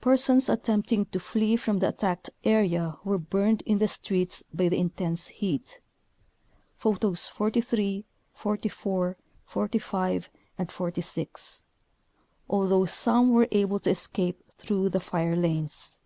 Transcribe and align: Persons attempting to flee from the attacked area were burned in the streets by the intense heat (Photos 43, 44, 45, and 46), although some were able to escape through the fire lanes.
Persons 0.00 0.48
attempting 0.48 1.04
to 1.04 1.20
flee 1.20 1.54
from 1.54 1.80
the 1.80 1.88
attacked 1.88 2.30
area 2.44 2.96
were 3.04 3.18
burned 3.18 3.60
in 3.66 3.76
the 3.76 3.88
streets 3.88 4.42
by 4.54 4.70
the 4.70 4.78
intense 4.78 5.26
heat 5.26 5.80
(Photos 6.78 7.26
43, 7.28 8.06
44, 8.32 9.18
45, 9.44 10.30
and 10.56 10.72
46), 10.72 11.62
although 12.48 12.86
some 12.86 13.32
were 13.34 13.48
able 13.52 13.78
to 13.80 13.90
escape 13.90 14.42
through 14.56 14.88
the 14.88 14.98
fire 14.98 15.36
lanes. 15.36 15.98